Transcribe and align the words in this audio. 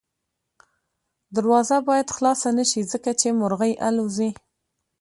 دروازه 1.35 1.77
باید 1.87 2.13
خلاصه 2.15 2.49
نه 2.57 2.65
شي 2.71 2.81
ځکه 2.91 3.11
چې 3.19 3.27
مرغۍ 3.39 3.73
الوځي. 3.87 4.29